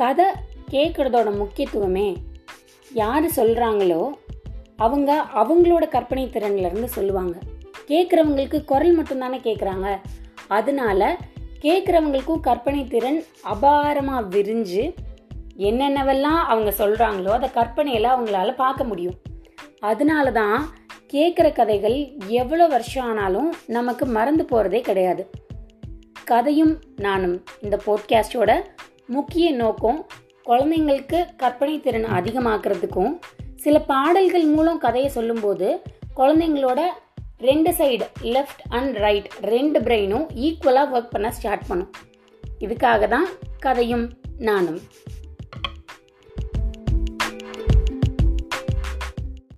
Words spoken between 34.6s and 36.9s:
கதையை சொல்லும்போது குழந்தைங்களோட